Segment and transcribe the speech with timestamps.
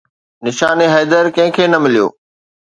[0.45, 2.07] نشان حيدر ڪنهن کي نه مليو